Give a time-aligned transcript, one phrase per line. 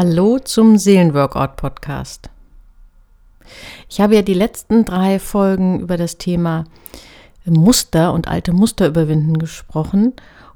[0.00, 2.30] Hallo zum Seelenworkout Podcast.
[3.88, 6.66] Ich habe ja die letzten drei Folgen über das Thema
[7.44, 10.12] Muster und alte Muster überwinden gesprochen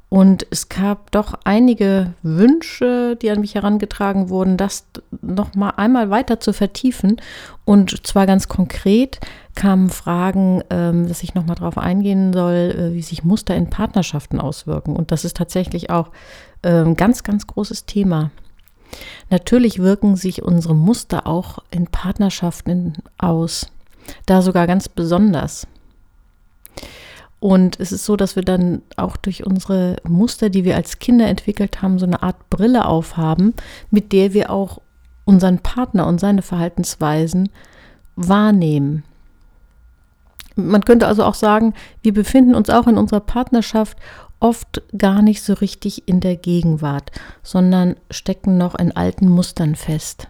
[0.09, 4.85] und es gab doch einige Wünsche, die an mich herangetragen wurden, das
[5.23, 7.17] noch mal einmal weiter zu vertiefen.
[7.65, 9.19] Und zwar ganz konkret
[9.57, 13.71] kamen Fragen, ähm, dass ich noch mal darauf eingehen soll, äh, wie sich Muster in
[13.71, 14.95] Partnerschaften auswirken.
[14.95, 16.11] Und das ist tatsächlich auch
[16.63, 18.31] ein ähm, ganz, ganz großes Thema.
[19.31, 23.71] Natürlich wirken sich unsere Muster auch in Partnerschaften aus,
[24.27, 25.67] da sogar ganz besonders.
[27.41, 31.27] Und es ist so, dass wir dann auch durch unsere Muster, die wir als Kinder
[31.27, 33.55] entwickelt haben, so eine Art Brille aufhaben,
[33.91, 34.81] mit der wir auch
[35.25, 37.49] unseren Partner und seine Verhaltensweisen
[38.15, 39.03] wahrnehmen.
[40.55, 43.97] Man könnte also auch sagen, wir befinden uns auch in unserer Partnerschaft
[44.43, 47.13] oft gar nicht so richtig in der Gegenwart,
[47.43, 50.29] sondern stecken noch in alten Mustern fest.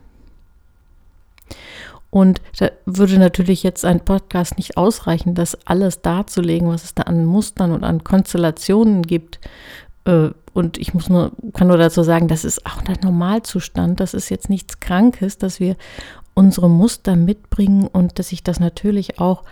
[2.11, 7.05] Und da würde natürlich jetzt ein Podcast nicht ausreichen, das alles darzulegen, was es da
[7.05, 9.41] an Mustern und an Konstellationen gibt.
[10.05, 13.99] Äh, und ich muss nur, kann nur dazu sagen, das ist auch der Normalzustand.
[13.99, 15.77] Das ist jetzt nichts Krankes, dass wir
[16.35, 19.45] unsere Muster mitbringen und dass sich das natürlich auch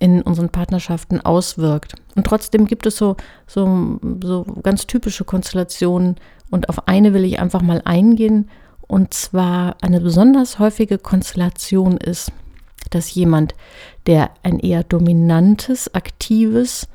[0.00, 1.94] in unseren Partnerschaften auswirkt.
[2.16, 6.16] Und trotzdem gibt es so, so, so ganz typische Konstellationen
[6.50, 8.48] und auf eine will ich einfach mal eingehen
[8.88, 12.32] und zwar eine besonders häufige Konstellation ist,
[12.90, 13.54] dass jemand,
[14.06, 16.88] der ein eher dominantes, aktives,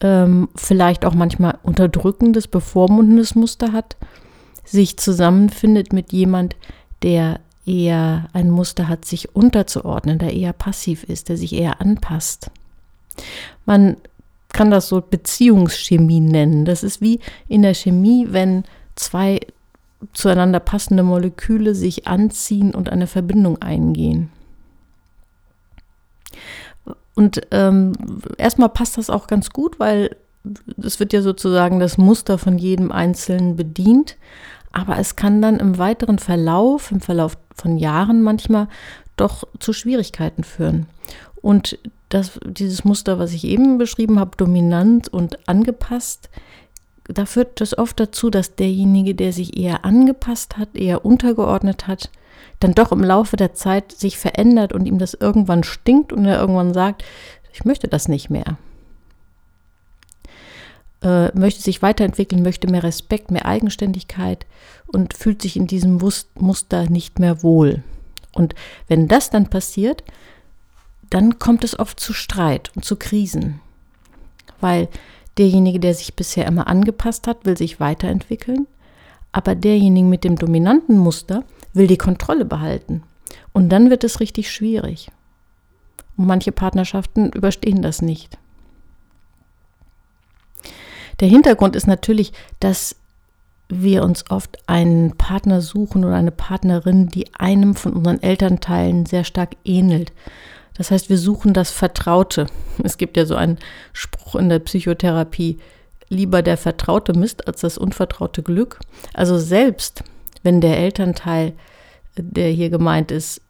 [0.00, 3.96] ähm, vielleicht auch manchmal unterdrückendes, bevormundendes Muster hat,
[4.64, 6.56] sich zusammenfindet mit jemand,
[7.02, 12.50] der eher ein Muster hat, sich unterzuordnen, der eher passiv ist, der sich eher anpasst.
[13.66, 13.96] Man
[14.52, 16.64] kann das so Beziehungschemie nennen.
[16.64, 19.40] Das ist wie in der Chemie, wenn zwei
[20.12, 24.30] zueinander passende Moleküle sich anziehen und eine Verbindung eingehen.
[27.14, 27.92] Und ähm,
[28.38, 30.16] erstmal passt das auch ganz gut, weil
[30.80, 34.16] es wird ja sozusagen das Muster von jedem Einzelnen bedient.
[34.70, 38.68] Aber es kann dann im weiteren Verlauf, im Verlauf von Jahren manchmal
[39.16, 40.86] doch zu Schwierigkeiten führen.
[41.42, 46.30] Und das, dieses Muster, was ich eben beschrieben habe, dominant und angepasst,
[47.04, 52.10] da führt das oft dazu, dass derjenige, der sich eher angepasst hat, eher untergeordnet hat,
[52.60, 56.40] dann doch im Laufe der Zeit sich verändert und ihm das irgendwann stinkt und er
[56.40, 57.04] irgendwann sagt,
[57.52, 58.58] ich möchte das nicht mehr.
[61.02, 64.46] Äh, möchte sich weiterentwickeln, möchte mehr Respekt, mehr Eigenständigkeit
[64.86, 66.00] und fühlt sich in diesem
[66.34, 67.84] Muster nicht mehr wohl.
[68.32, 68.54] Und
[68.88, 70.02] wenn das dann passiert,
[71.10, 73.60] dann kommt es oft zu Streit und zu Krisen,
[74.60, 74.88] weil
[75.38, 78.66] Derjenige, der sich bisher immer angepasst hat, will sich weiterentwickeln,
[79.30, 83.04] aber derjenige mit dem dominanten Muster will die Kontrolle behalten.
[83.52, 85.10] Und dann wird es richtig schwierig.
[86.16, 88.37] Und manche Partnerschaften überstehen das nicht.
[91.20, 92.96] Der Hintergrund ist natürlich, dass
[93.68, 99.24] wir uns oft einen Partner suchen oder eine Partnerin, die einem von unseren Elternteilen sehr
[99.24, 100.12] stark ähnelt.
[100.76, 102.46] Das heißt, wir suchen das Vertraute.
[102.82, 103.58] Es gibt ja so einen
[103.92, 105.58] Spruch in der Psychotherapie,
[106.08, 108.78] lieber der vertraute Mist als das unvertraute Glück.
[109.12, 110.04] Also selbst
[110.42, 111.52] wenn der Elternteil,
[112.16, 113.42] der hier gemeint ist,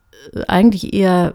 [0.48, 1.34] eigentlich eher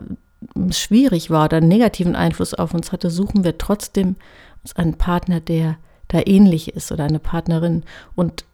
[0.72, 4.16] schwierig war oder einen negativen Einfluss auf uns hatte, suchen wir trotzdem
[4.64, 5.78] uns einen Partner, der
[6.14, 7.84] da ähnlich ist oder eine Partnerin.
[8.16, 8.46] Und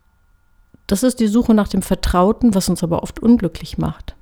[0.88, 4.16] das ist die Suche nach dem Vertrauten, was uns aber oft unglücklich macht.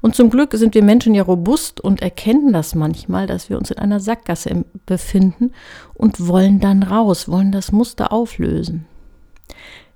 [0.00, 3.70] Und zum Glück sind wir Menschen ja robust und erkennen das manchmal, dass wir uns
[3.72, 5.52] in einer Sackgasse befinden
[5.94, 8.86] und wollen dann raus, wollen das Muster auflösen.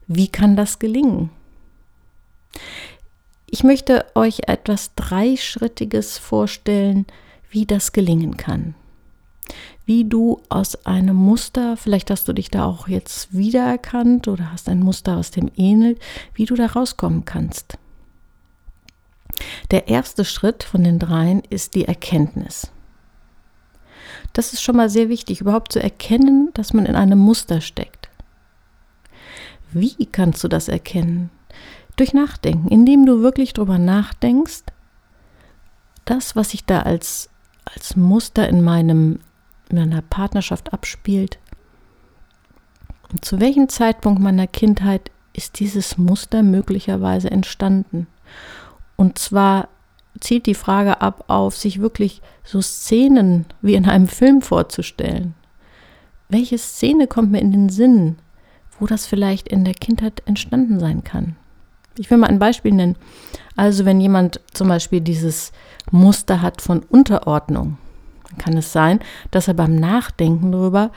[0.09, 1.31] Wie kann das gelingen?
[3.49, 7.07] Ich möchte euch etwas Dreischrittiges vorstellen,
[7.51, 8.75] wie das gelingen kann.
[9.91, 14.69] Wie du aus einem Muster, vielleicht hast du dich da auch jetzt wiedererkannt oder hast
[14.69, 16.01] ein Muster, was dem ähnelt,
[16.33, 17.77] wie du da rauskommen kannst.
[19.73, 22.71] Der erste Schritt von den dreien ist die Erkenntnis.
[24.33, 28.11] Das ist schon mal sehr wichtig, überhaupt zu erkennen, dass man in einem Muster steckt.
[29.73, 31.31] Wie kannst du das erkennen?
[31.97, 34.63] Durch Nachdenken, indem du wirklich darüber nachdenkst,
[36.05, 37.29] das, was sich da als,
[37.65, 39.19] als Muster in, meinem,
[39.73, 41.39] in meiner Partnerschaft abspielt,
[43.13, 48.07] und zu welchem Zeitpunkt meiner Kindheit ist dieses Muster möglicherweise entstanden?
[48.97, 49.69] Und zwar
[50.21, 55.35] zielt die Frage ab auf, sich wirklich so Szenen wie in einem Film vorzustellen.
[56.29, 58.17] Welche Szene kommt mir in den Sinn,
[58.79, 61.37] wo das vielleicht in der Kindheit entstanden sein kann?
[61.99, 62.97] Ich will mal ein Beispiel nennen.
[63.57, 65.53] Also wenn jemand zum Beispiel dieses
[65.91, 67.79] Muster hat von Unterordnung,
[68.31, 69.01] dann kann es sein,
[69.31, 70.91] dass er beim Nachdenken darüber,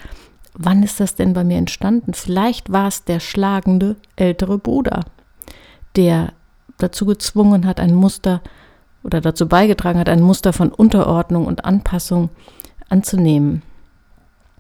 [0.53, 2.13] wann ist das denn bei mir entstanden?
[2.13, 5.06] Vielleicht war es der schlagende ältere Bruder,
[5.95, 6.33] der
[6.77, 8.41] dazu gezwungen hat, ein Muster
[9.03, 12.30] oder dazu beigetragen hat, ein Muster von Unterordnung und Anpassung
[12.89, 13.63] anzunehmen.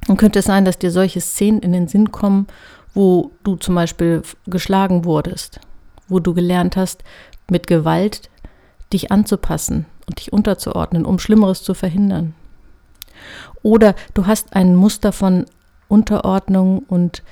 [0.07, 2.47] Und könnte es sein, dass dir solche Szenen in den Sinn kommen,
[2.93, 5.59] wo du zum Beispiel geschlagen wurdest,
[6.07, 7.03] wo du gelernt hast,
[7.49, 8.29] mit Gewalt
[8.91, 12.35] dich anzupassen und dich unterzuordnen, um Schlimmeres zu verhindern.
[13.61, 15.45] Oder du hast ein Muster von
[15.87, 17.23] Unterordnung und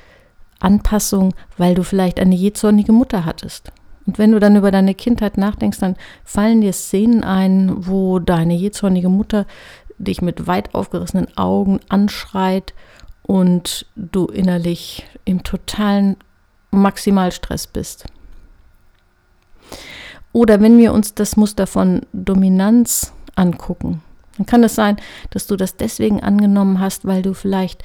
[0.60, 3.72] Anpassung, weil du vielleicht eine jähzornige Mutter hattest.
[4.06, 8.56] Und wenn du dann über deine Kindheit nachdenkst, dann fallen dir Szenen ein, wo deine
[8.56, 9.46] jähzornige Mutter
[9.98, 12.74] dich mit weit aufgerissenen Augen anschreit
[13.24, 16.18] und du innerlich im totalen
[16.72, 18.06] Maximalstress bist.
[20.34, 24.02] Oder wenn wir uns das Muster von Dominanz angucken,
[24.42, 24.98] dann kann es sein,
[25.30, 27.84] dass du das deswegen angenommen hast, weil du vielleicht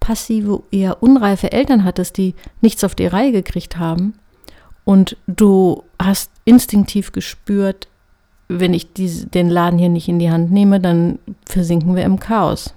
[0.00, 4.18] passive, eher unreife Eltern hattest, die nichts auf die Reihe gekriegt haben.
[4.84, 7.88] Und du hast instinktiv gespürt,
[8.48, 12.20] wenn ich diese, den Laden hier nicht in die Hand nehme, dann versinken wir im
[12.20, 12.74] Chaos.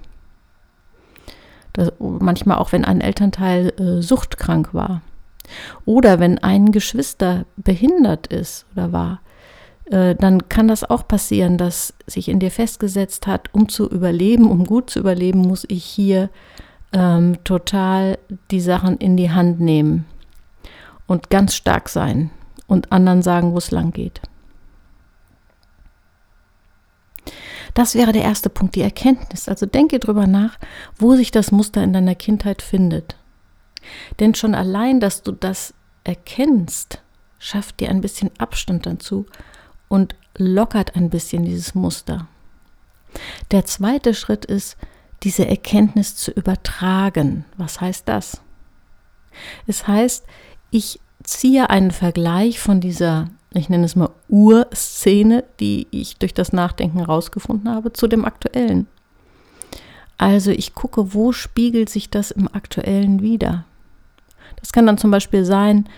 [1.74, 5.02] Das, manchmal auch, wenn ein Elternteil äh, suchtkrank war.
[5.84, 9.20] Oder wenn ein Geschwister behindert ist oder war,
[9.90, 14.50] äh, dann kann das auch passieren, dass sich in dir festgesetzt hat, um zu überleben,
[14.50, 16.30] um gut zu überleben, muss ich hier
[16.92, 18.18] ähm, total
[18.50, 20.06] die Sachen in die Hand nehmen
[21.06, 22.30] und ganz stark sein
[22.66, 24.20] und anderen sagen, wo es lang geht.
[27.74, 29.48] Das wäre der erste Punkt, die Erkenntnis.
[29.48, 30.58] Also denke drüber nach,
[30.96, 33.16] wo sich das Muster in deiner Kindheit findet.
[34.20, 35.74] Denn schon allein, dass du das
[36.04, 37.02] erkennst,
[37.38, 39.26] schafft dir ein bisschen Abstand dazu
[39.88, 42.26] und lockert ein bisschen dieses Muster.
[43.50, 44.76] Der zweite Schritt ist,
[45.22, 47.44] diese Erkenntnis zu übertragen.
[47.56, 48.40] Was heißt das?
[49.66, 50.24] Es heißt,
[50.70, 56.52] ich ziehe einen Vergleich von dieser ich nenne es mal Urszene, die ich durch das
[56.52, 58.86] Nachdenken rausgefunden habe, zu dem aktuellen.
[60.18, 63.64] Also ich gucke, wo spiegelt sich das im aktuellen wieder.
[64.56, 65.88] Das kann dann zum Beispiel sein,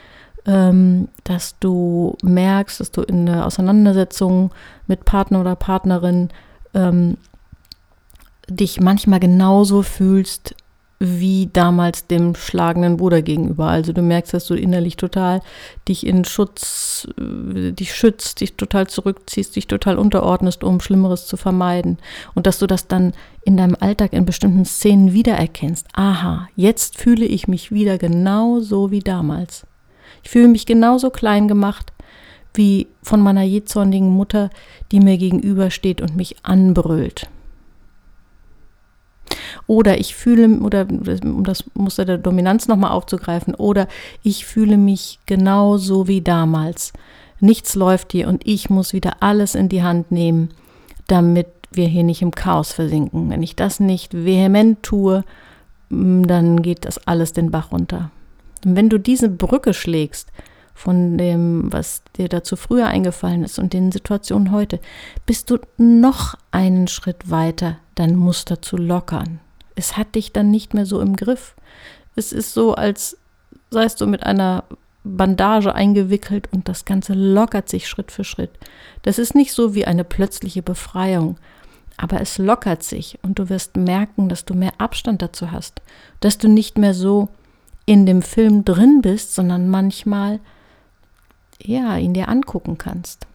[0.46, 4.50] ähm, dass du merkst, dass du in der Auseinandersetzung
[4.86, 6.30] mit Partner oder Partnerin
[6.74, 7.16] ähm,
[8.48, 10.54] dich manchmal genauso fühlst
[11.02, 13.68] wie damals dem schlagenden Bruder gegenüber.
[13.68, 15.40] Also du merkst, dass du innerlich total
[15.88, 21.38] dich in Schutz, äh, dich schützt, dich total zurückziehst, dich total unterordnest, um Schlimmeres zu
[21.38, 21.96] vermeiden.
[22.34, 23.14] Und dass du das dann
[23.44, 25.86] in deinem Alltag in bestimmten Szenen wiedererkennst.
[25.94, 29.66] Aha, jetzt fühle ich mich wieder genauso wie damals.
[30.22, 31.92] Ich fühle mich genauso klein gemacht
[32.54, 34.50] wie von meiner jähzornigen Mutter,
[34.90, 37.28] die mir gegenübersteht und mich anbrüllt.
[39.66, 40.86] Oder ich fühle, oder
[41.22, 43.86] um das Muster der Dominanz nochmal aufzugreifen, oder
[44.22, 46.92] ich fühle mich genauso wie damals.
[47.38, 50.50] Nichts läuft hier und ich muss wieder alles in die Hand nehmen,
[51.06, 53.30] damit wir hier nicht im Chaos versinken.
[53.30, 55.24] Wenn ich das nicht vehement tue,
[55.88, 58.10] mm, dann geht das alles den Bach runter.
[58.64, 60.30] Und wenn du diese Brücke schlägst
[60.74, 64.80] von dem, was dir dazu früher eingefallen ist und den Situationen heute,
[65.26, 69.40] bist du noch einen Schritt weiter, dein Muster zu lockern
[69.80, 71.56] es hat dich dann nicht mehr so im Griff.
[72.14, 73.16] Es ist so, als
[73.70, 74.64] seist du mit einer
[75.04, 78.50] Bandage eingewickelt und das Ganze lockert sich Schritt für Schritt.
[79.02, 81.38] Das ist nicht so wie eine plötzliche Befreiung,
[81.96, 85.80] aber es lockert sich und du wirst merken, dass du mehr Abstand dazu hast,
[86.20, 87.28] dass du nicht mehr so
[87.90, 90.38] in dem Film drin bist, sondern manchmal
[91.60, 93.26] ja, ihn dir angucken kannst.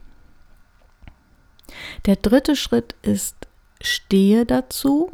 [2.06, 3.36] Der dritte Schritt ist,
[3.82, 5.12] stehe dazu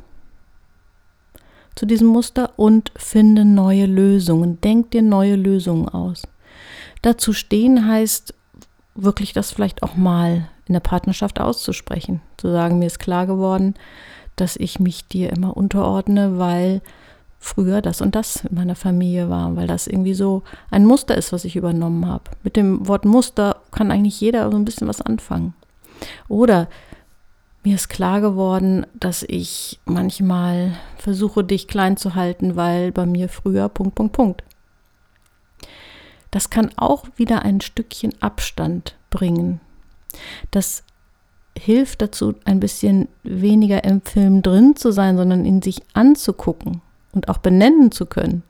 [1.74, 4.62] zu diesem Muster und finde neue Lösungen.
[4.62, 6.21] Denk dir neue Lösungen aus.
[7.01, 8.36] Dazu stehen heißt
[8.93, 12.21] wirklich das vielleicht auch mal in der Partnerschaft auszusprechen.
[12.38, 13.74] Zu sagen, mir ist klar geworden,
[14.36, 16.83] dass ich mich dir immer unterordne, weil
[17.41, 21.33] früher das und das in meiner Familie war, weil das irgendwie so ein Muster ist,
[21.33, 22.25] was ich übernommen habe.
[22.43, 25.55] Mit dem Wort Muster kann eigentlich jeder so ein bisschen was anfangen.
[26.29, 26.69] Oder
[27.63, 33.27] mir ist klar geworden, dass ich manchmal versuche, dich klein zu halten, weil bei mir
[33.27, 34.43] früher Punkt, Punkt, Punkt.
[36.29, 39.60] Das kann auch wieder ein Stückchen Abstand bringen.
[40.51, 40.83] Das
[41.57, 46.81] hilft dazu, ein bisschen weniger im Film drin zu sein, sondern in sich anzugucken
[47.13, 48.44] und auch benennen zu können.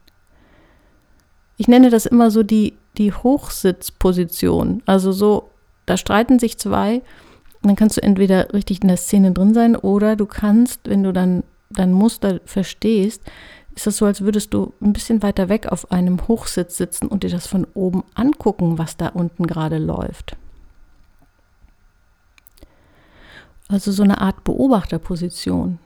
[1.58, 4.84] Ich nenne das immer so die die Hochsitzposition.
[4.86, 5.50] Also so,
[5.86, 7.01] da streiten sich zwei.
[7.62, 11.13] Dann kannst du entweder richtig in der Szene drin sein oder du kannst, wenn du
[11.13, 13.22] dann dein Muster verstehst,
[13.74, 17.24] ist das so, als würdest du ein bisschen weiter weg auf einem Hochsitz sitzen und
[17.24, 20.36] dir das von oben angucken, was da unten gerade läuft.
[23.70, 25.80] Also so eine Art Beobachterposition.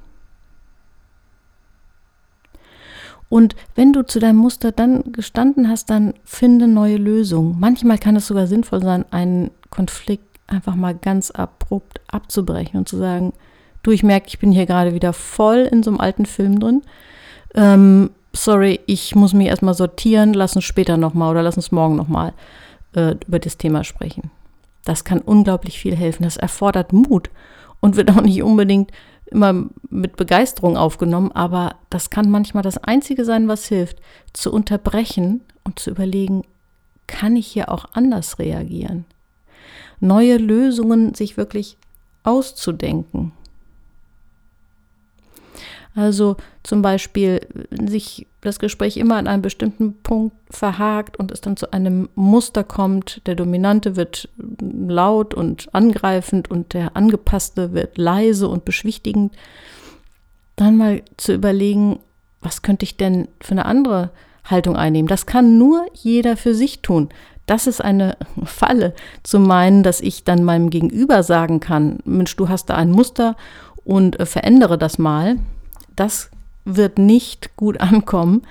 [3.29, 7.59] Und wenn du zu deinem Muster dann gestanden hast, dann finde neue Lösungen.
[7.59, 12.97] Manchmal kann es sogar sinnvoll sein, einen Konflikt einfach mal ganz abrupt abzubrechen und zu
[12.97, 13.33] sagen,
[13.83, 16.81] du, ich merke, ich bin hier gerade wieder voll in so einem alten Film drin.
[17.55, 21.95] Ähm, sorry, ich muss mich erstmal sortieren, lass uns später nochmal oder lass uns morgen
[21.95, 22.33] nochmal
[22.95, 24.29] äh, über das Thema sprechen.
[24.83, 26.23] Das kann unglaublich viel helfen.
[26.23, 27.29] Das erfordert Mut
[27.79, 28.91] und wird auch nicht unbedingt
[29.25, 33.99] immer mit Begeisterung aufgenommen, aber das kann manchmal das Einzige sein, was hilft,
[34.33, 36.43] zu unterbrechen und zu überlegen,
[37.07, 39.05] kann ich hier auch anders reagieren?
[39.99, 41.77] Neue Lösungen sich wirklich
[42.23, 43.31] auszudenken.
[45.95, 47.39] Also zum Beispiel
[47.87, 52.65] sich das Gespräch immer an einem bestimmten Punkt verhakt und es dann zu einem Muster
[52.65, 53.21] kommt.
[53.25, 54.27] Der Dominante wird
[54.59, 59.33] laut und angreifend und der Angepasste wird leise und beschwichtigend.
[60.57, 61.99] Dann mal zu überlegen,
[62.41, 64.11] was könnte ich denn für eine andere
[64.43, 65.07] Haltung einnehmen?
[65.07, 67.09] Das kann nur jeder für sich tun.
[67.45, 72.49] Das ist eine Falle, zu meinen, dass ich dann meinem Gegenüber sagen kann, Mensch, du
[72.49, 73.37] hast da ein Muster
[73.85, 75.37] und äh, verändere das mal
[75.95, 76.29] das
[76.65, 78.41] wird nicht gut ankommen.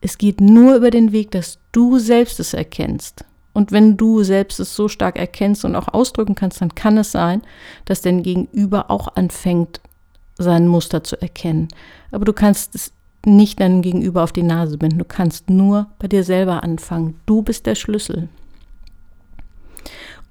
[0.00, 3.24] Es geht nur über den Weg, dass du selbst es erkennst.
[3.52, 7.12] Und wenn du selbst es so stark erkennst und auch ausdrücken kannst, dann kann es
[7.12, 7.42] sein,
[7.84, 9.80] dass dein Gegenüber auch anfängt,
[10.38, 11.68] sein Muster zu erkennen.
[12.12, 12.92] Aber du kannst es
[13.26, 14.98] nicht deinem Gegenüber auf die Nase binden.
[14.98, 17.20] Du kannst nur bei dir selber anfangen.
[17.26, 18.28] Du bist der Schlüssel.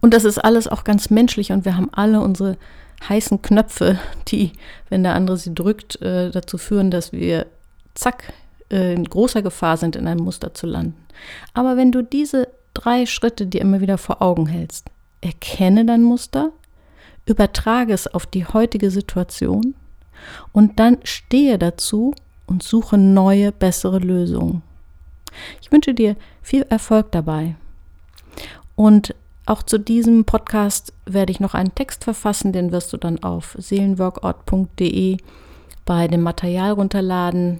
[0.01, 2.57] Und das ist alles auch ganz menschlich und wir haben alle unsere
[3.07, 4.51] heißen Knöpfe, die,
[4.89, 7.45] wenn der andere sie drückt, äh, dazu führen, dass wir
[7.93, 8.33] zack
[8.71, 10.95] äh, in großer Gefahr sind, in einem Muster zu landen.
[11.53, 14.87] Aber wenn du diese drei Schritte dir immer wieder vor Augen hältst,
[15.21, 16.51] erkenne dein Muster,
[17.25, 19.75] übertrage es auf die heutige Situation
[20.51, 22.13] und dann stehe dazu
[22.47, 24.61] und suche neue, bessere Lösungen.
[25.61, 27.55] Ich wünsche dir viel Erfolg dabei.
[28.75, 29.13] Und
[29.49, 33.55] auch zu diesem Podcast werde ich noch einen Text verfassen, den wirst du dann auf
[33.57, 35.17] seelenworkout.de
[35.85, 37.59] bei dem Material runterladen,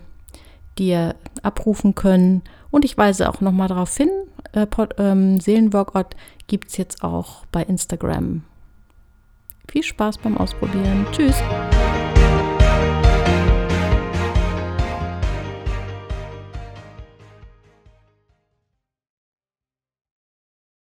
[0.77, 2.43] dir abrufen können.
[2.69, 4.09] Und ich weise auch nochmal darauf hin,
[4.53, 4.67] äh,
[4.97, 6.15] ähm, Seelenworkout
[6.47, 8.43] gibt es jetzt auch bei Instagram.
[9.67, 11.07] Viel Spaß beim Ausprobieren.
[11.11, 11.41] Tschüss.